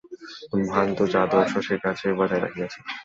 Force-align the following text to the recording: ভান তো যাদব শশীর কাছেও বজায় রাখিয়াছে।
ভান 0.65 0.87
তো 0.97 1.03
যাদব 1.13 1.43
শশীর 1.53 1.79
কাছেও 1.85 2.17
বজায় 2.19 2.41
রাখিয়াছে। 2.41 2.79